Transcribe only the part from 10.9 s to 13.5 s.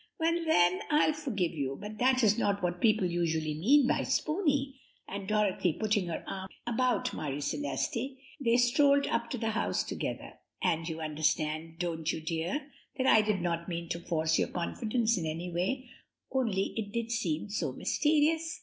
understand don't you, dear? that I did